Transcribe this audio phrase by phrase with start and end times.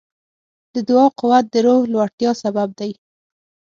[0.73, 2.91] د دعا قوت د روح لوړتیا سبب دی.